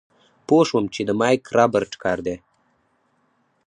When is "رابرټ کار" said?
1.57-2.17